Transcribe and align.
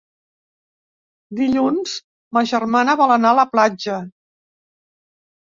Dilluns 1.39 1.93
ma 2.39 2.43
germana 2.53 2.97
vol 3.03 3.15
anar 3.19 3.35
a 3.35 3.39
la 3.43 3.47
platja. 3.53 4.01